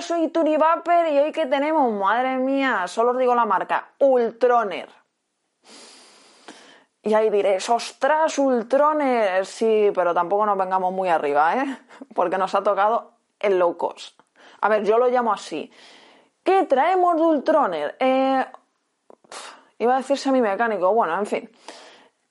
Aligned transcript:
Soy 0.00 0.28
Turivaper 0.28 1.12
y 1.12 1.18
hoy 1.18 1.32
que 1.32 1.44
tenemos, 1.44 1.92
madre 1.92 2.38
mía, 2.38 2.86
solo 2.88 3.10
os 3.10 3.18
digo 3.18 3.34
la 3.34 3.44
marca, 3.44 3.90
Ultroner. 3.98 4.88
Y 7.02 7.12
ahí 7.12 7.28
diréis, 7.28 7.68
ostras, 7.68 8.38
Ultroner. 8.38 9.44
Sí, 9.44 9.90
pero 9.94 10.14
tampoco 10.14 10.46
nos 10.46 10.56
vengamos 10.56 10.92
muy 10.92 11.08
arriba, 11.08 11.56
¿eh? 11.56 11.78
Porque 12.14 12.38
nos 12.38 12.54
ha 12.54 12.62
tocado 12.62 13.12
el 13.38 13.58
low 13.58 13.76
cost. 13.76 14.18
A 14.62 14.68
ver, 14.68 14.84
yo 14.84 14.96
lo 14.96 15.08
llamo 15.08 15.32
así. 15.32 15.70
¿Qué 16.42 16.64
traemos 16.64 17.16
de 17.16 17.22
Ultroner? 17.22 17.96
Eh, 18.00 18.44
iba 19.78 19.94
a 19.94 19.98
decir 19.98 20.16
semimecánico, 20.16 20.92
bueno, 20.94 21.18
en 21.18 21.26
fin. 21.26 21.50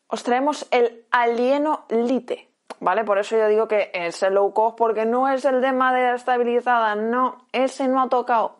Os 0.07 0.23
traemos 0.23 0.67
el 0.71 1.05
Alieno 1.11 1.85
Lite, 1.89 2.48
¿vale? 2.79 3.03
Por 3.03 3.17
eso 3.19 3.37
yo 3.37 3.47
digo 3.47 3.67
que 3.67 3.91
es 3.93 4.21
el 4.23 4.35
low 4.35 4.53
cost, 4.53 4.77
porque 4.77 5.05
no 5.05 5.29
es 5.29 5.45
el 5.45 5.61
de 5.61 5.71
madera 5.71 6.15
estabilizada, 6.15 6.95
no, 6.95 7.45
ese 7.51 7.87
no 7.87 8.01
ha 8.01 8.09
tocado. 8.09 8.55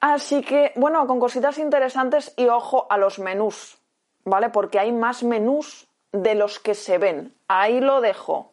Así 0.00 0.42
que, 0.42 0.72
bueno, 0.76 1.06
con 1.06 1.18
cositas 1.18 1.58
interesantes 1.58 2.34
y 2.36 2.48
ojo 2.48 2.86
a 2.90 2.98
los 2.98 3.18
menús, 3.18 3.78
¿vale? 4.24 4.50
Porque 4.50 4.78
hay 4.78 4.92
más 4.92 5.22
menús 5.22 5.88
de 6.12 6.34
los 6.34 6.58
que 6.58 6.74
se 6.74 6.98
ven. 6.98 7.34
Ahí 7.48 7.80
lo 7.80 8.00
dejo, 8.00 8.52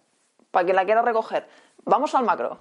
para 0.51 0.65
quien 0.65 0.75
la 0.75 0.85
quiera 0.85 1.01
recoger. 1.01 1.47
Vamos 1.83 2.15
al 2.15 2.25
macro. 2.25 2.57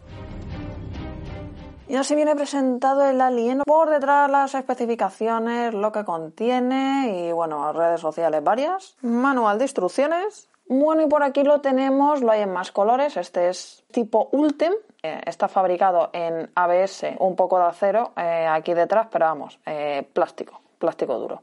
Ya 1.91 2.05
se 2.05 2.15
viene 2.15 2.37
presentado 2.37 3.05
el 3.05 3.21
alieno 3.21 3.65
por 3.65 3.91
detrás 3.91 4.31
las 4.31 4.55
especificaciones, 4.55 5.75
lo 5.75 5.91
que 5.91 6.05
contiene 6.05 7.27
y 7.29 7.33
bueno, 7.33 7.73
redes 7.73 8.01
sociales 8.01 8.45
varias. 8.45 8.97
Manual 9.03 9.59
de 9.59 9.65
instrucciones. 9.65 10.49
Bueno, 10.73 11.03
y 11.03 11.09
por 11.09 11.25
aquí 11.25 11.43
lo 11.43 11.61
tenemos, 11.61 12.23
lo 12.23 12.31
hay 12.31 12.43
en 12.43 12.53
más 12.53 12.71
colores. 12.71 13.17
Este 13.17 13.49
es 13.49 13.83
tipo 13.91 14.29
Ultem. 14.31 14.73
Eh, 15.03 15.21
está 15.27 15.49
fabricado 15.49 16.11
en 16.13 16.49
ABS, 16.55 17.17
un 17.19 17.35
poco 17.35 17.59
de 17.59 17.65
acero 17.65 18.13
eh, 18.17 18.47
aquí 18.49 18.73
detrás, 18.73 19.09
pero 19.11 19.25
vamos, 19.25 19.59
eh, 19.67 20.09
plástico, 20.13 20.61
plástico 20.79 21.19
duro. 21.19 21.43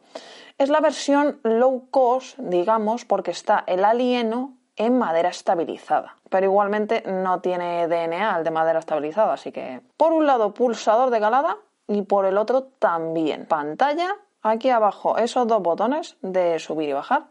Es 0.57 0.69
la 0.69 0.79
versión 0.79 1.41
low 1.43 1.89
cost, 1.91 2.39
digamos, 2.39 3.03
porque 3.03 3.31
está 3.31 3.65
el 3.67 3.83
alieno 3.83 4.53
en 4.77 4.97
madera 4.97 5.27
estabilizada. 5.27 6.15
Pero 6.29 6.45
igualmente 6.45 7.03
no 7.05 7.41
tiene 7.41 7.89
DNA 7.89 8.37
el 8.37 8.45
de 8.45 8.51
madera 8.51 8.79
estabilizada, 8.79 9.33
así 9.33 9.51
que 9.51 9.81
por 9.97 10.13
un 10.13 10.25
lado 10.25 10.53
pulsador 10.53 11.09
de 11.09 11.19
calada 11.19 11.57
y 11.85 12.03
por 12.03 12.25
el 12.25 12.37
otro 12.37 12.63
también 12.79 13.45
pantalla. 13.45 14.07
Aquí 14.41 14.69
abajo 14.69 15.17
esos 15.17 15.45
dos 15.47 15.61
botones 15.61 16.15
de 16.21 16.59
subir 16.59 16.87
y 16.87 16.93
bajar. 16.93 17.25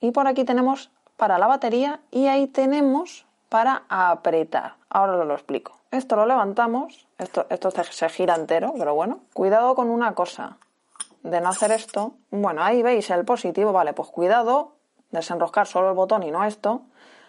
Y 0.00 0.12
por 0.12 0.26
aquí 0.26 0.44
tenemos 0.44 0.90
para 1.16 1.38
la 1.38 1.46
batería 1.46 2.00
y 2.10 2.26
ahí 2.26 2.46
tenemos 2.46 3.26
para 3.48 3.84
apretar. 3.88 4.74
Ahora 4.90 5.24
lo 5.24 5.34
explico. 5.34 5.76
Esto 5.90 6.16
lo 6.16 6.26
levantamos, 6.26 7.06
esto, 7.18 7.46
esto 7.48 7.70
se 7.70 8.08
gira 8.08 8.34
entero, 8.34 8.74
pero 8.76 8.94
bueno. 8.94 9.20
Cuidado 9.32 9.74
con 9.74 9.88
una 9.88 10.14
cosa, 10.14 10.58
de 11.22 11.40
no 11.40 11.48
hacer 11.48 11.72
esto. 11.72 12.14
Bueno, 12.30 12.62
ahí 12.62 12.82
veis 12.82 13.10
el 13.10 13.24
positivo, 13.24 13.72
vale, 13.72 13.92
pues 13.92 14.08
cuidado 14.08 14.72
desenroscar 15.10 15.66
solo 15.66 15.88
el 15.90 15.94
botón 15.94 16.22
y 16.22 16.30
no 16.30 16.44
esto, 16.44 16.82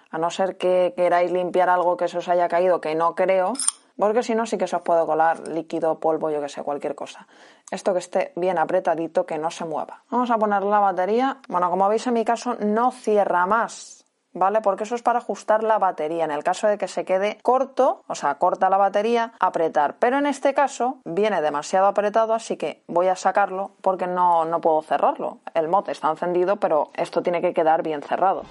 a 0.10 0.18
no 0.18 0.30
ser 0.30 0.58
que 0.58 0.94
queráis 0.96 1.32
limpiar 1.32 1.70
algo 1.70 1.98
que 1.98 2.08
se 2.08 2.18
os 2.18 2.28
haya 2.28 2.48
caído, 2.48 2.82
que 2.82 2.96
no 2.96 3.16
creo, 3.16 3.54
porque 3.98 4.24
si 4.24 4.36
no 4.36 4.46
sí 4.46 4.58
que 4.58 4.68
se 4.68 4.76
os 4.76 4.82
puede 4.82 5.06
colar 5.06 5.48
líquido, 5.48 6.00
polvo, 6.00 6.30
yo 6.30 6.42
que 6.42 6.50
sé, 6.50 6.64
cualquier 6.64 6.96
cosa. 6.96 7.28
Esto 7.72 7.94
que 7.94 8.00
esté 8.00 8.32
bien 8.36 8.58
apretadito, 8.58 9.26
que 9.26 9.38
no 9.38 9.52
se 9.52 9.66
mueva. 9.66 10.04
Vamos 10.10 10.32
a 10.32 10.38
poner 10.38 10.64
la 10.64 10.80
batería. 10.80 11.38
Bueno, 11.48 11.70
como 11.70 11.90
veis 11.90 12.08
en 12.08 12.14
mi 12.14 12.24
caso 12.24 12.56
no 12.60 12.92
cierra 12.92 13.46
más. 13.46 13.98
¿vale? 14.38 14.62
Porque 14.62 14.84
eso 14.84 14.96
es 14.96 15.02
para 15.02 15.20
ajustar 15.20 15.64
la 15.64 15.80
batería. 15.80 16.26
En 16.26 16.32
el 16.32 16.44
caso 16.44 16.68
de 16.68 16.78
que 16.78 16.88
se 16.88 17.06
quede 17.06 17.40
corto, 17.42 18.04
o 18.08 18.16
sea, 18.16 18.36
corta 18.36 18.70
la 18.70 18.78
batería, 18.78 19.34
apretar. 19.40 19.96
Pero 20.00 20.18
en 20.18 20.28
este 20.28 20.54
caso 20.54 21.00
viene 21.06 21.42
demasiado 21.42 21.88
apretado, 21.88 22.34
así 22.34 22.58
que 22.58 22.84
voy 22.88 23.08
a 23.08 23.16
sacarlo 23.16 23.72
porque 23.82 24.08
no, 24.08 24.46
no 24.46 24.62
puedo 24.62 24.82
cerrarlo. 24.82 25.40
El 25.54 25.68
mod 25.68 25.90
está 25.90 26.10
encendido, 26.10 26.58
pero 26.58 26.90
esto 26.94 27.22
tiene 27.22 27.42
que 27.42 27.54
quedar 27.54 27.84
bien 27.84 28.02
cerrado. 28.02 28.44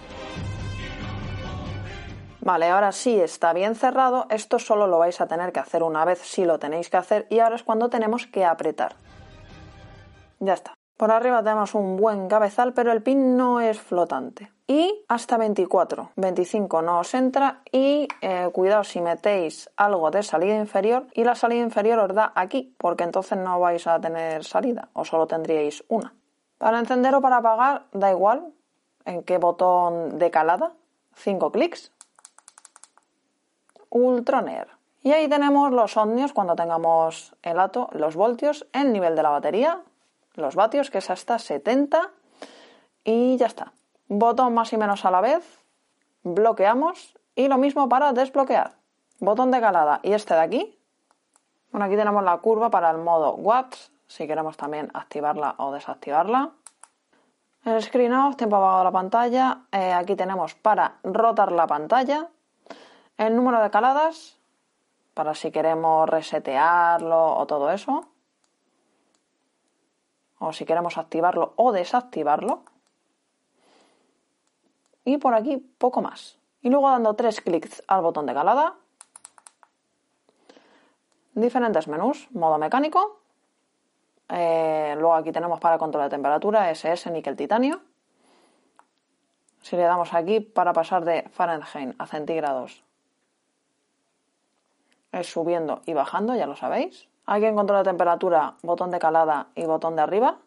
Vale, 2.47 2.71
ahora 2.71 2.93
sí 2.93 3.21
está 3.21 3.53
bien 3.53 3.75
cerrado. 3.75 4.29
Esto 4.31 4.61
solo 4.61 4.87
lo 4.87 5.01
vais 5.01 5.21
a 5.21 5.27
tener 5.27 5.51
que 5.51 5.59
hacer 5.59 5.83
una 5.83 6.05
vez 6.05 6.21
si 6.21 6.45
lo 6.45 6.61
tenéis 6.61 6.89
que 6.89 6.97
hacer 6.97 7.27
y 7.29 7.41
ahora 7.41 7.57
es 7.57 7.65
cuando 7.65 7.91
tenemos 7.91 8.29
que 8.29 8.45
apretar. 8.45 8.95
Ya 10.39 10.53
está. 10.53 10.75
Por 10.97 11.11
arriba 11.11 11.43
tenemos 11.43 11.75
un 11.75 11.97
buen 11.97 12.29
cabezal, 12.29 12.73
pero 12.73 12.93
el 12.93 13.03
pin 13.03 13.37
no 13.37 13.61
es 13.61 13.81
flotante. 13.81 14.53
Y 14.69 15.05
hasta 15.09 15.37
24. 15.39 16.13
25 16.15 16.83
no 16.83 17.01
os 17.01 17.15
entra 17.15 17.63
y 17.73 18.07
eh, 18.21 18.49
cuidado 18.53 18.85
si 18.85 19.01
metéis 19.01 19.69
algo 19.77 20.13
de 20.13 20.23
salida 20.23 20.55
inferior 20.55 21.09
y 21.15 21.25
la 21.25 21.35
salida 21.35 21.65
inferior 21.65 21.99
os 21.99 22.15
da 22.15 22.31
aquí, 22.37 22.77
porque 22.79 23.03
entonces 23.03 23.37
no 23.39 23.59
vais 23.59 23.89
a 23.89 24.01
tener 24.01 24.45
salida 24.45 24.89
o 24.93 25.05
solo 25.05 25.27
tendríais 25.27 25.83
una. 25.89 26.15
Para 26.59 26.79
encender 26.79 27.13
o 27.17 27.21
para 27.21 27.39
apagar 27.39 27.87
da 27.91 28.13
igual 28.13 28.53
en 29.05 29.25
qué 29.25 29.39
botón 29.39 30.21
de 30.21 30.31
calada. 30.31 30.75
5 31.17 31.51
clics. 31.51 31.96
Ultroner. 33.97 34.69
Y 35.03 35.13
ahí 35.13 35.27
tenemos 35.27 35.73
los 35.73 35.97
ohmios 35.97 36.35
cuando 36.35 36.55
tengamos 36.55 37.35
el 37.43 37.59
ato, 37.59 37.89
los 37.93 38.15
voltios, 38.15 38.67
el 38.73 38.93
nivel 38.93 39.17
de 39.17 39.23
la 39.23 39.31
batería, 39.31 39.81
los 40.35 40.55
vatios, 40.55 40.91
que 40.91 40.99
es 40.99 41.09
hasta 41.09 41.39
70, 41.39 42.11
y 43.05 43.37
ya 43.39 43.47
está. 43.47 43.73
Botón 44.09 44.53
más 44.53 44.73
y 44.75 44.77
menos 44.77 45.05
a 45.07 45.11
la 45.11 45.23
vez, 45.23 45.65
bloqueamos 46.25 47.17
y 47.35 47.49
lo 47.49 47.57
mismo 47.57 47.89
para 47.89 48.13
desbloquear. 48.13 48.75
Botón 49.19 49.51
de 49.51 49.61
calada 49.61 50.01
y 50.03 50.13
este 50.13 50.35
de 50.35 50.41
aquí. 50.41 50.79
Bueno, 51.71 51.87
aquí 51.87 51.97
tenemos 51.97 52.23
la 52.23 52.37
curva 52.39 52.69
para 52.69 52.91
el 52.91 52.99
modo 52.99 53.35
watts, 53.35 53.93
si 54.09 54.27
queremos 54.27 54.59
también 54.59 54.91
activarla 54.93 55.55
o 55.57 55.73
desactivarla. 55.73 56.51
El 57.65 57.83
screen 57.83 58.13
off, 58.13 58.37
tiempo 58.37 58.57
apagado 58.57 58.79
de 58.79 58.85
la 58.85 58.93
pantalla. 58.93 59.59
Eh, 59.73 59.93
aquí 59.93 60.15
tenemos 60.15 60.55
para 60.55 60.99
rotar 61.03 61.51
la 61.51 61.67
pantalla. 61.67 62.29
El 63.19 63.35
número 63.35 63.63
de 63.63 63.71
caladas, 63.71 64.39
para 65.15 65.35
si 65.35 65.51
queremos 65.51 66.09
resetearlo 66.09 67.37
o 67.37 67.47
todo 67.47 67.71
eso 67.71 68.07
o 70.39 70.53
si 70.53 70.65
queremos 70.65 70.99
activarlo 70.99 71.55
o 71.57 71.73
desactivarlo. 71.73 72.63
Y 75.05 75.19
por 75.19 75.35
aquí 75.35 75.57
poco 75.57 76.03
más. 76.03 76.39
Y 76.61 76.71
luego 76.71 76.91
dando 76.91 77.15
tres 77.15 77.41
clics 77.41 77.83
al 77.87 78.03
botón 78.03 78.27
de 78.27 78.35
calada, 78.35 78.75
diferentes 81.35 81.87
menús, 81.87 82.29
modo 82.33 82.59
mecánico, 82.59 83.21
eh, 84.29 84.95
luego 84.99 85.15
aquí 85.15 85.31
tenemos 85.31 85.61
para 85.61 85.79
control 85.79 86.05
de 86.05 86.11
temperatura, 86.11 86.71
SS, 86.71 87.11
níquel, 87.11 87.37
titanio. 87.37 87.81
Si 89.63 89.77
le 89.77 89.83
damos 89.83 90.13
aquí 90.15 90.41
para 90.41 90.73
pasar 90.73 91.05
de 91.05 91.29
Fahrenheit 91.31 91.95
a 91.99 92.07
centígrados, 92.07 92.83
es 95.21 95.31
subiendo 95.31 95.83
y 95.87 95.95
bajando, 95.95 96.35
ya 96.35 96.47
lo 96.47 96.57
sabéis. 96.57 97.09
Aquí 97.27 97.47
en 97.47 97.57
control 97.57 97.79
de 97.79 97.91
temperatura, 97.91 98.55
botón 98.63 98.91
de 98.91 98.99
calada 98.99 99.49
y 99.55 99.65
botón 99.65 99.97
de 99.97 100.03
arriba. 100.03 100.39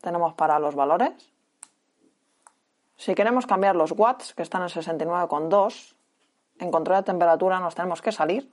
Tenemos 0.00 0.34
para 0.34 0.58
los 0.58 0.74
valores. 0.74 1.32
Si 2.96 3.14
queremos 3.14 3.46
cambiar 3.46 3.76
los 3.76 3.92
watts, 3.92 4.34
que 4.34 4.42
están 4.42 4.62
en 4.62 4.68
69,2, 4.68 5.94
en 6.58 6.70
control 6.70 6.98
de 6.98 7.02
temperatura 7.02 7.60
nos 7.60 7.74
tenemos 7.74 8.00
que 8.00 8.12
salir. 8.12 8.50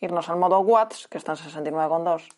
Irnos 0.00 0.28
al 0.30 0.36
modo 0.36 0.60
watts, 0.60 1.08
que 1.08 1.18
está 1.18 1.32
en 1.32 1.38
69,2. 1.38 2.28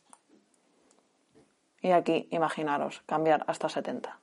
Y 1.83 1.91
aquí, 1.91 2.29
imaginaros, 2.31 3.03
cambiar 3.07 3.45
hasta 3.47 3.69
70. 3.69 4.19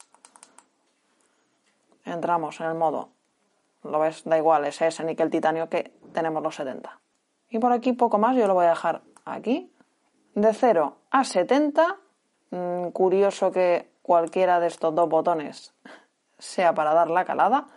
Entramos 2.06 2.60
en 2.60 2.68
el 2.68 2.75
modo 2.75 3.10
lo 3.84 4.00
ves, 4.00 4.24
da 4.26 4.38
igual, 4.38 4.66
es 4.66 4.81
ese 4.81 5.04
níquel 5.04 5.30
titanio 5.30 5.70
que 5.70 5.94
tenemos 6.14 6.44
los 6.44 6.56
70. 6.56 7.00
Y 7.50 7.60
por 7.60 7.72
aquí 7.72 7.94
poco 7.94 8.18
más, 8.18 8.36
yo 8.36 8.48
lo 8.48 8.54
voy 8.54 8.66
a 8.66 8.70
dejar 8.70 9.02
aquí. 9.26 9.72
De 10.36 10.54
0 10.54 10.98
a 11.10 11.24
70, 11.24 11.98
mm, 12.52 12.88
curioso 12.90 13.52
que 13.52 13.90
cualquiera 14.02 14.60
de 14.60 14.68
estos 14.68 14.94
dos 14.94 15.10
botones 15.10 15.74
sea 16.38 16.74
para 16.74 16.94
dar 16.94 17.10
la 17.10 17.26
calada. 17.26 17.68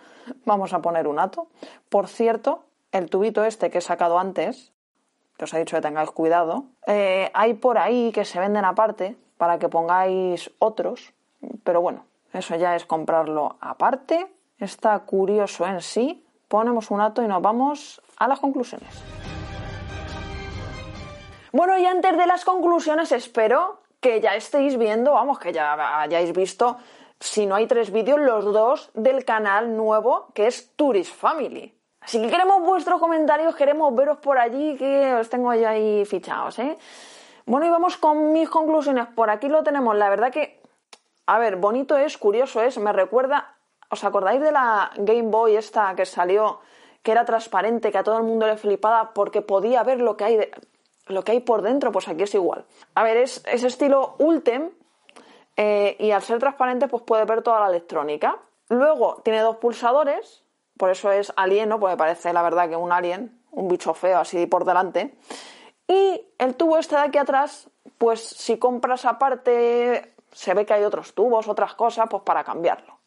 Vamos 0.45 0.73
a 0.73 0.81
poner 0.81 1.09
un 1.09 1.19
ato. 1.19 1.49
Por 1.89 2.09
cierto, 2.09 2.65
el 2.93 3.11
tubito 3.11 3.45
este 3.45 3.71
que 3.71 3.79
he 3.79 3.83
sacado 3.83 4.19
antes, 4.19 4.73
que 5.37 5.45
os 5.45 5.55
he 5.55 5.59
dicho 5.59 5.77
que 5.77 5.83
tengáis 5.83 6.11
cuidado, 6.11 6.67
eh, 6.87 7.31
hay 7.35 7.55
por 7.55 7.79
ahí 7.79 8.13
que 8.13 8.25
se 8.25 8.39
venden 8.39 8.65
aparte 8.65 9.17
para 9.39 9.59
que 9.59 9.69
pongáis 9.69 10.53
otros, 10.59 11.15
pero 11.65 11.81
bueno, 11.81 12.05
eso 12.33 12.55
ya 12.55 12.77
es 12.77 12.87
comprarlo 12.87 13.57
aparte 13.61 14.31
está 14.65 14.99
curioso 15.01 15.67
en 15.67 15.81
sí, 15.81 16.25
ponemos 16.49 16.91
un 16.91 17.01
ato 17.01 17.23
y 17.23 17.29
nos 17.29 17.43
vamos 17.43 18.01
a 18.17 18.29
las 18.29 18.41
conclusiones. 18.41 18.89
Bueno, 21.53 21.77
y 21.79 21.87
antes 21.87 22.17
de 22.17 22.27
las 22.27 22.45
conclusiones 22.45 23.13
espero 23.13 23.81
que 24.01 24.21
ya 24.21 24.35
estéis 24.35 24.79
viendo, 24.79 25.13
vamos, 25.13 25.39
que 25.39 25.53
ya 25.53 26.01
hayáis 26.01 26.33
visto, 26.33 26.79
si 27.21 27.47
no 27.47 27.55
hay 27.55 27.67
tres 27.67 27.93
vídeos, 27.93 28.19
los 28.21 28.45
dos 28.45 28.91
del 28.95 29.25
canal 29.25 29.77
nuevo 29.77 30.29
que 30.35 30.47
es 30.47 30.75
Tourist 30.77 31.15
Family. 31.15 31.75
Así 32.01 32.21
que 32.21 32.29
queremos 32.29 32.63
vuestros 32.63 32.99
comentarios, 32.99 33.55
queremos 33.55 33.95
veros 33.95 34.19
por 34.19 34.39
allí, 34.39 34.77
que 34.77 35.15
os 35.15 35.29
tengo 35.29 35.55
ya 35.55 35.71
ahí 35.71 36.05
fichados, 36.05 36.59
¿eh? 36.59 36.77
Bueno, 37.47 37.67
y 37.67 37.71
vamos 37.71 37.97
con 37.97 38.33
mis 38.33 38.49
conclusiones. 38.49 39.07
Por 39.15 39.31
aquí 39.31 39.49
lo 39.49 39.63
tenemos. 39.63 39.97
La 39.97 40.11
verdad 40.11 40.33
que, 40.33 40.61
a 41.27 41.39
ver, 41.39 41.57
bonito 41.57 41.97
es, 41.97 42.19
curioso 42.19 42.61
es, 42.63 42.79
me 42.79 42.93
recuerda, 42.93 43.52
¿os 43.93 44.05
acordáis 44.05 44.41
de 44.41 44.51
la 44.51 44.91
Game 44.97 45.29
Boy 45.29 45.55
esta 45.55 45.95
que 45.95 46.07
salió, 46.07 46.61
que 47.03 47.13
era 47.13 47.27
transparente, 47.27 47.93
que 47.93 47.99
a 47.99 48.03
todo 48.03 48.17
el 48.17 48.25
mundo 48.25 48.47
le 48.47 48.57
flipaba 48.57 49.13
porque 49.13 49.43
podía 49.43 49.83
ver 49.83 50.01
lo 50.01 50.17
que 50.17 50.25
hay, 50.25 50.51
lo 51.09 51.23
que 51.23 51.33
hay 51.33 51.41
por 51.41 51.61
dentro? 51.61 51.93
Pues 51.93 52.09
aquí 52.09 52.23
es 52.23 52.35
igual. 52.35 52.65
A 52.95 53.03
ver, 53.03 53.19
es, 53.19 53.43
ese 53.47 53.67
estilo 53.67 54.15
Ultem 54.19 54.71
eh, 55.57 55.97
y 56.01 56.11
al 56.11 56.23
ser 56.23 56.39
transparente 56.39 56.89
pues 56.89 57.03
puede 57.03 57.27
ver 57.27 57.43
toda 57.43 57.61
la 57.61 57.69
electrónica. 57.69 58.39
Luego 58.71 59.21
tiene 59.23 59.41
dos 59.41 59.59
pulsadores, 59.59 60.43
por 60.79 60.89
eso 60.89 61.13
es 61.13 61.31
alieno, 61.37 61.79
porque 61.79 61.99
parece 61.99 62.33
la 62.33 62.41
verdad 62.41 62.71
que 62.71 62.77
un 62.77 62.93
alien, 62.93 63.39
un 63.51 63.69
bicho 63.69 63.93
feo 63.93 64.21
así 64.21 64.47
por 64.47 64.65
delante. 64.65 65.15
Y 65.87 66.29
el 66.39 66.55
tubo 66.55 66.79
este 66.79 66.97
de 66.97 67.03
aquí 67.03 67.19
atrás, 67.19 67.69
pues 67.99 68.21
si 68.23 68.57
compras 68.59 69.05
aparte, 69.05 70.15
se 70.33 70.55
ve 70.55 70.65
que 70.65 70.73
hay 70.73 70.85
otros 70.85 71.13
tubos, 71.13 71.47
otras 71.47 71.75
cosas, 71.75 72.07
pues 72.09 72.23
para 72.23 72.43
cambiarlo. 72.43 73.02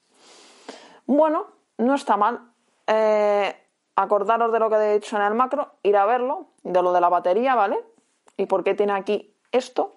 Bueno, 1.06 1.48
no 1.78 1.96
está 1.96 2.18
mal. 2.18 2.42
Eh, 2.88 3.56
acordaros 3.96 4.52
de 4.52 4.60
lo 4.60 4.70
que 4.70 4.76
he 4.76 4.94
dicho 4.94 5.16
en 5.16 5.24
el 5.24 5.34
macro, 5.34 5.72
ir 5.84 5.98
a 5.98 6.06
verlo, 6.06 6.48
de 6.64 6.82
lo 6.82 6.94
de 6.94 7.02
la 7.02 7.10
batería, 7.10 7.56
¿vale? 7.56 7.84
¿Y 8.38 8.46
por 8.46 8.64
qué 8.64 8.74
tiene 8.74 8.94
aquí 8.94 9.34
esto? 9.52 9.96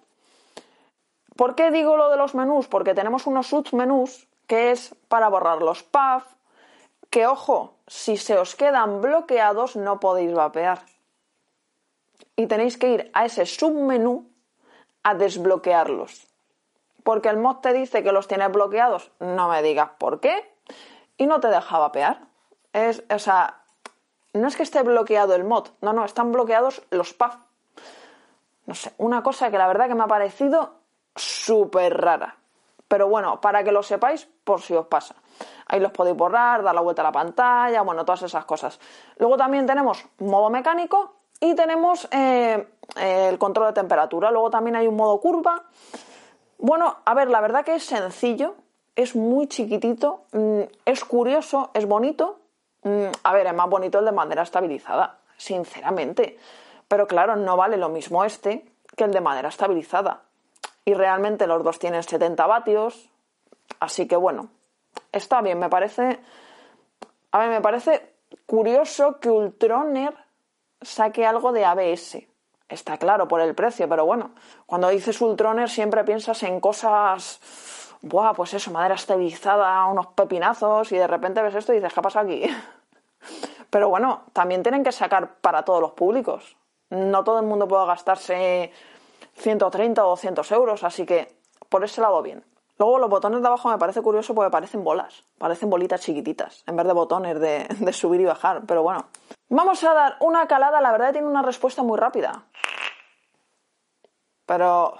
¿Por 1.36 1.54
qué 1.54 1.70
digo 1.70 1.96
lo 1.96 2.10
de 2.10 2.16
los 2.16 2.34
menús? 2.34 2.68
Porque 2.68 2.94
tenemos 2.94 3.26
unos 3.26 3.48
submenús 3.48 4.28
que 4.46 4.70
es 4.70 4.94
para 5.08 5.28
borrar 5.28 5.62
los 5.62 5.82
puff, 5.82 6.24
que 7.10 7.26
ojo, 7.26 7.74
si 7.86 8.16
se 8.16 8.38
os 8.38 8.54
quedan 8.54 9.00
bloqueados 9.00 9.76
no 9.76 10.00
podéis 10.00 10.32
vapear. 10.32 10.80
Y 12.36 12.46
tenéis 12.46 12.76
que 12.76 12.90
ir 12.90 13.10
a 13.14 13.24
ese 13.24 13.46
submenú 13.46 14.30
a 15.02 15.14
desbloquearlos. 15.14 16.26
Porque 17.02 17.28
el 17.28 17.38
mod 17.38 17.56
te 17.56 17.72
dice 17.72 18.02
que 18.02 18.12
los 18.12 18.28
tienes 18.28 18.52
bloqueados, 18.52 19.10
no 19.20 19.48
me 19.48 19.62
digas 19.62 19.90
por 19.98 20.20
qué, 20.20 20.52
y 21.18 21.26
no 21.26 21.40
te 21.40 21.48
deja 21.48 21.78
vapear. 21.78 22.20
Es, 22.72 23.04
o 23.10 23.18
sea, 23.18 23.62
no 24.32 24.48
es 24.48 24.56
que 24.56 24.62
esté 24.62 24.82
bloqueado 24.82 25.34
el 25.34 25.44
mod, 25.44 25.68
no, 25.82 25.92
no, 25.92 26.04
están 26.04 26.32
bloqueados 26.32 26.82
los 26.90 27.12
puff. 27.12 27.34
No 28.64 28.74
sé, 28.74 28.92
una 28.98 29.22
cosa 29.22 29.50
que 29.50 29.58
la 29.58 29.66
verdad 29.66 29.88
que 29.88 29.94
me 29.94 30.04
ha 30.04 30.08
parecido 30.08 30.74
súper 31.16 32.00
rara. 32.00 32.36
Pero 32.86 33.08
bueno, 33.08 33.40
para 33.40 33.64
que 33.64 33.72
lo 33.72 33.82
sepáis, 33.82 34.28
por 34.44 34.62
si 34.62 34.74
os 34.74 34.86
pasa. 34.86 35.14
Ahí 35.66 35.80
los 35.80 35.92
podéis 35.92 36.16
borrar, 36.16 36.62
dar 36.62 36.74
la 36.74 36.80
vuelta 36.80 37.02
a 37.02 37.04
la 37.04 37.12
pantalla, 37.12 37.82
bueno, 37.82 38.04
todas 38.04 38.22
esas 38.22 38.44
cosas. 38.46 38.80
Luego 39.18 39.36
también 39.36 39.66
tenemos 39.66 40.04
modo 40.18 40.48
mecánico 40.48 41.16
y 41.40 41.54
tenemos 41.54 42.08
eh, 42.10 42.66
el 42.96 43.38
control 43.38 43.68
de 43.68 43.72
temperatura. 43.74 44.30
Luego 44.30 44.50
también 44.50 44.76
hay 44.76 44.86
un 44.86 44.96
modo 44.96 45.20
curva. 45.20 45.64
Bueno, 46.58 46.96
a 47.04 47.14
ver, 47.14 47.28
la 47.28 47.40
verdad 47.40 47.64
que 47.64 47.74
es 47.74 47.84
sencillo, 47.84 48.54
es 48.98 49.14
muy 49.14 49.46
chiquitito, 49.46 50.24
mm, 50.32 50.62
es 50.84 51.04
curioso, 51.04 51.70
es 51.72 51.86
bonito. 51.86 52.40
Mm, 52.82 53.06
a 53.22 53.32
ver, 53.32 53.46
es 53.46 53.54
más 53.54 53.70
bonito 53.70 54.00
el 54.00 54.04
de 54.04 54.10
madera 54.10 54.42
estabilizada, 54.42 55.20
sinceramente. 55.36 56.36
Pero 56.88 57.06
claro, 57.06 57.36
no 57.36 57.56
vale 57.56 57.76
lo 57.76 57.90
mismo 57.90 58.24
este 58.24 58.66
que 58.96 59.04
el 59.04 59.12
de 59.12 59.20
madera 59.20 59.50
estabilizada. 59.50 60.22
Y 60.84 60.94
realmente 60.94 61.46
los 61.46 61.62
dos 61.62 61.78
tienen 61.78 62.02
70 62.02 62.44
vatios. 62.48 63.08
Así 63.78 64.08
que 64.08 64.16
bueno, 64.16 64.48
está 65.12 65.42
bien, 65.42 65.60
me 65.60 65.68
parece. 65.68 66.18
A 67.30 67.38
ver, 67.38 67.50
me 67.50 67.60
parece 67.60 68.14
curioso 68.46 69.20
que 69.20 69.30
Ultroner 69.30 70.12
saque 70.82 71.24
algo 71.24 71.52
de 71.52 71.64
ABS. 71.64 72.26
Está 72.68 72.98
claro 72.98 73.28
por 73.28 73.42
el 73.42 73.54
precio, 73.54 73.88
pero 73.88 74.04
bueno, 74.04 74.32
cuando 74.66 74.88
dices 74.88 75.20
Ultroner 75.20 75.70
siempre 75.70 76.02
piensas 76.02 76.42
en 76.42 76.58
cosas. 76.58 77.77
Buah, 78.02 78.34
pues 78.34 78.54
eso, 78.54 78.70
madera 78.70 78.94
estabilizada, 78.94 79.84
unos 79.86 80.08
pepinazos, 80.08 80.92
y 80.92 80.96
de 80.96 81.06
repente 81.06 81.42
ves 81.42 81.54
esto 81.54 81.72
y 81.72 81.76
dices, 81.76 81.92
¿qué 81.92 82.02
pasa 82.02 82.20
aquí? 82.20 82.42
Pero 83.70 83.88
bueno, 83.88 84.22
también 84.32 84.62
tienen 84.62 84.84
que 84.84 84.92
sacar 84.92 85.36
para 85.40 85.64
todos 85.64 85.80
los 85.80 85.92
públicos. 85.92 86.56
No 86.90 87.24
todo 87.24 87.40
el 87.40 87.46
mundo 87.46 87.68
puede 87.68 87.86
gastarse 87.86 88.72
130 89.34 90.04
o 90.04 90.10
200 90.10 90.52
euros, 90.52 90.84
así 90.84 91.04
que 91.04 91.36
por 91.68 91.84
ese 91.84 92.00
lado 92.00 92.22
bien. 92.22 92.44
Luego 92.78 92.98
los 92.98 93.10
botones 93.10 93.42
de 93.42 93.48
abajo 93.48 93.68
me 93.68 93.78
parece 93.78 94.00
curioso 94.02 94.34
porque 94.34 94.50
parecen 94.50 94.84
bolas, 94.84 95.24
parecen 95.36 95.68
bolitas 95.68 96.00
chiquititas, 96.00 96.62
en 96.66 96.76
vez 96.76 96.86
de 96.86 96.92
botones 96.92 97.40
de, 97.40 97.66
subir 97.92 98.20
y 98.20 98.24
bajar, 98.24 98.62
pero 98.66 98.82
bueno. 98.82 99.06
Vamos 99.48 99.82
a 99.82 99.92
dar 99.92 100.16
una 100.20 100.46
calada, 100.46 100.80
la 100.80 100.92
verdad 100.92 101.12
tiene 101.12 101.26
una 101.26 101.42
respuesta 101.42 101.82
muy 101.82 101.98
rápida. 101.98 102.44
Pero 104.46 104.96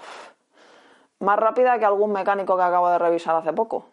más 1.19 1.37
rápida 1.37 1.77
que 1.79 1.85
algún 1.85 2.11
mecánico 2.11 2.55
que 2.55 2.63
acabo 2.63 2.89
de 2.89 2.97
revisar 2.97 3.35
hace 3.35 3.53
poco. 3.53 3.85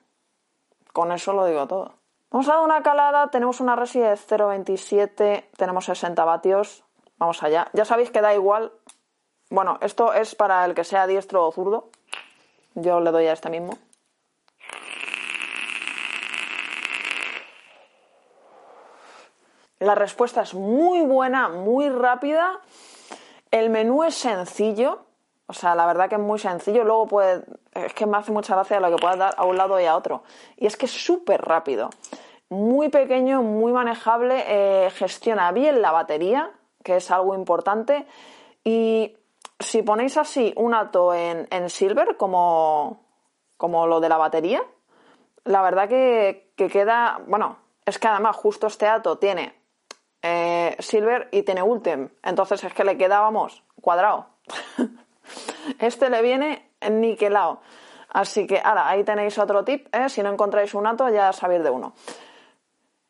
Con 0.93 1.13
eso 1.13 1.33
lo 1.33 1.47
digo 1.47 1.67
todo. 1.67 1.95
Vamos 2.31 2.49
a 2.49 2.55
dar 2.55 2.65
una 2.65 2.83
calada, 2.83 3.31
tenemos 3.31 3.61
una 3.61 3.77
resi 3.77 4.01
de 4.01 4.13
0.27, 4.13 5.51
tenemos 5.57 5.85
60 5.85 6.25
vatios. 6.25 6.85
Vamos 7.19 7.43
allá. 7.43 7.69
Ya 7.73 7.85
sabéis 7.85 8.11
que 8.11 8.21
da 8.21 8.35
igual. 8.35 8.73
Bueno, 9.51 9.79
esto 9.81 10.13
es 10.13 10.35
para 10.35 10.65
el 10.65 10.75
que 10.75 10.85
sea 10.85 11.07
diestro 11.07 11.47
o 11.47 11.53
zurdo. 11.53 11.91
Yo 12.75 13.01
le 13.01 13.11
doy 13.11 13.27
a 13.27 13.33
este 13.33 13.49
mismo. 13.49 13.79
La 19.79 19.95
respuesta 19.95 20.43
es 20.43 20.55
muy 20.55 21.03
buena, 21.03 21.49
muy 21.49 21.89
rápida. 21.89 22.61
El 23.51 23.71
menú 23.71 24.05
es 24.05 24.15
sencillo. 24.15 25.07
O 25.49 25.53
sea, 25.53 25.75
la 25.75 25.87
verdad 25.87 26.09
que 26.09 26.17
es 26.17 26.21
muy 26.21 26.39
sencillo. 26.39 26.85
Luego 26.85 27.07
puede. 27.07 27.45
Es 27.73 27.95
que 27.95 28.07
me 28.07 28.17
hace 28.17 28.33
mucha 28.33 28.55
gracia 28.55 28.81
lo 28.81 28.91
que 28.91 29.01
puedas 29.01 29.19
dar 29.19 29.35
a 29.37 29.45
un 29.45 29.57
lado 29.57 29.81
y 29.81 29.87
a 29.87 29.97
otro. 29.97 30.23
Y 30.57 30.67
es 30.67 30.77
que 30.77 30.87
es 30.87 30.93
súper 30.93 31.43
rápido. 31.43 31.91
Muy 32.49 32.89
pequeño, 32.89 33.43
muy 33.43 33.73
manejable. 33.73 34.45
Eh, 34.47 34.91
gestiona 34.91 35.53
bien 35.53 35.83
la 35.83 35.93
batería, 35.93 36.51
que 36.83 36.97
es 36.97 37.11
algo 37.11 37.35
importante. 37.35 38.07
Y 38.65 39.17
si 39.61 39.83
ponéis 39.83 40.17
así 40.17 40.53
un 40.57 40.75
ato 40.75 41.15
en, 41.15 41.71
silver, 41.71 42.17
como, 42.17 43.01
como, 43.57 43.87
lo 43.87 44.01
de 44.01 44.09
la 44.09 44.17
batería, 44.17 44.63
la 45.45 45.63
verdad 45.63 45.89
que, 45.89 46.53
queda, 46.57 47.21
bueno, 47.27 47.59
es 47.85 47.99
que 47.99 48.09
además 48.09 48.37
justo 48.37 48.67
este 48.67 48.87
ato 48.87 49.19
tiene 49.19 49.55
eh, 50.23 50.77
silver 50.81 51.29
y 51.31 51.43
tiene 51.43 51.63
ultim, 51.63 52.09
entonces 52.23 52.65
es 52.65 52.75
que 52.75 52.85
le 52.85 52.99
queda, 52.99 53.21
vamos, 53.21 53.63
cuadrado. 53.81 54.27
este 55.79 56.11
le 56.11 56.23
viene 56.23 56.71
niquelado. 56.91 57.61
Así 58.11 58.47
que 58.47 58.61
ahora 58.63 58.89
ahí 58.89 59.05
tenéis 59.05 59.39
otro 59.39 59.65
tip, 59.65 59.95
¿eh? 59.95 60.09
si 60.09 60.23
no 60.23 60.31
encontráis 60.31 60.75
un 60.75 60.87
ato 60.87 61.09
ya 61.09 61.33
sabéis 61.33 61.63
de 61.63 61.71
uno. 61.71 61.95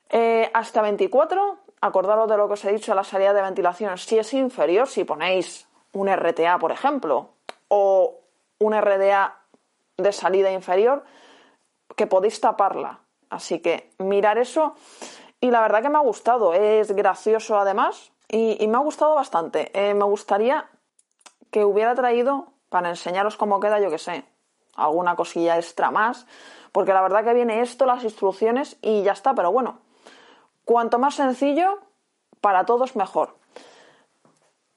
Eh, 0.08 0.50
hasta 0.52 0.82
24, 0.82 1.58
acordaros 1.80 2.28
de 2.28 2.36
lo 2.36 2.46
que 2.46 2.54
os 2.54 2.64
he 2.64 2.72
dicho, 2.72 2.94
la 2.94 3.04
salida 3.04 3.32
de 3.32 3.42
ventilación, 3.42 3.98
si 3.98 4.18
es 4.18 4.32
inferior, 4.34 4.88
si 4.88 5.04
ponéis 5.04 5.68
un 5.92 6.08
RTA, 6.08 6.58
por 6.58 6.72
ejemplo, 6.72 7.30
o 7.68 8.20
un 8.58 8.72
RDA 8.72 9.36
de 9.96 10.12
salida 10.12 10.50
inferior, 10.50 11.04
que 11.94 12.06
podéis 12.06 12.40
taparla. 12.40 13.00
Así 13.30 13.60
que 13.60 13.90
mirar 13.98 14.38
eso. 14.38 14.74
Y 15.40 15.50
la 15.50 15.60
verdad 15.60 15.82
que 15.82 15.88
me 15.88 15.98
ha 15.98 16.02
gustado. 16.02 16.52
Es 16.54 16.92
gracioso 16.92 17.58
además. 17.58 18.12
Y, 18.28 18.66
me 18.66 18.76
ha 18.76 18.80
gustado 18.80 19.14
bastante. 19.14 19.70
Eh, 19.72 19.94
me 19.94 20.04
gustaría 20.04 20.68
que 21.50 21.64
hubiera 21.64 21.94
traído, 21.94 22.52
para 22.68 22.88
enseñaros 22.88 23.36
cómo 23.36 23.60
queda, 23.60 23.80
yo 23.80 23.90
que 23.90 23.98
sé, 23.98 24.24
alguna 24.74 25.16
cosilla 25.16 25.56
extra 25.56 25.90
más. 25.90 26.26
Porque 26.72 26.92
la 26.92 27.00
verdad 27.00 27.24
que 27.24 27.32
viene 27.32 27.62
esto, 27.62 27.86
las 27.86 28.04
instrucciones 28.04 28.76
y 28.82 29.02
ya 29.02 29.12
está. 29.12 29.34
Pero 29.34 29.50
bueno, 29.50 29.78
cuanto 30.64 30.98
más 30.98 31.14
sencillo, 31.14 31.78
para 32.40 32.64
todos 32.66 32.96
mejor. 32.96 33.36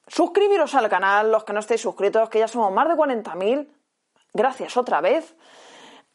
Suscribiros 0.08 0.74
al 0.76 0.90
canal, 0.90 1.32
los 1.32 1.44
que 1.44 1.54
no 1.54 1.60
estéis 1.60 1.82
suscritos, 1.82 2.30
que 2.30 2.40
ya 2.40 2.48
somos 2.48 2.72
más 2.72 2.88
de 2.88 2.96
40.000. 2.96 3.68
Gracias 4.34 4.78
otra 4.78 5.02
vez. 5.02 5.36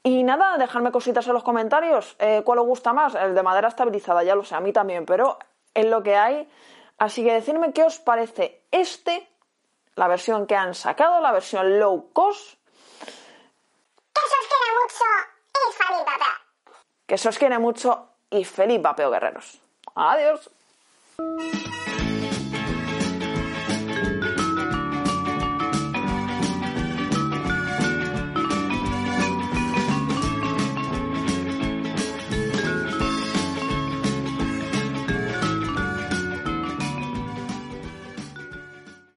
Y 0.03 0.23
nada, 0.23 0.59
dejadme 0.59 0.91
cositas 0.91 1.27
en 1.27 1.35
los 1.35 1.45
comentarios. 1.45 2.17
Eh, 2.19 2.43
¿Cuál 2.45 2.59
os 2.59 2.67
gusta 2.67 2.93
más? 2.93 3.15
El 3.15 3.35
de 3.35 3.43
madera 3.43 3.69
estabilizada, 3.69 4.23
ya 4.23 4.35
lo 4.35 4.45
sé, 4.45 4.55
a 4.55 4.61
mí 4.61 4.73
también, 4.73 5.07
pero 5.07 5.39
es 5.73 5.87
lo 5.87 6.03
que 6.03 6.17
hay. 6.17 6.49
Así 6.99 7.25
que 7.25 7.33
decidme 7.33 7.73
qué 7.73 7.85
os 7.85 7.99
parece 7.99 8.63
este, 8.71 9.29
la 9.97 10.09
versión 10.09 10.47
que 10.47 10.57
han 10.57 10.75
sacado, 10.75 11.21
la 11.21 11.33
versión 11.33 11.79
low 11.79 12.11
cost. 12.13 12.59
Que 14.13 14.21
se 14.29 14.37
os 14.39 14.47
quiere 14.49 14.79
mucho 14.83 15.05
y 15.53 15.73
feliz 15.73 16.05
vapeo. 16.05 16.35
Que 17.07 17.19
se 17.19 17.29
os 17.29 17.39
quiere 17.39 17.59
mucho 17.59 18.09
y 18.31 18.45
feliz 18.45 18.83
vapeo, 18.83 19.11
guerreros. 19.11 19.61
Adiós. 19.95 20.51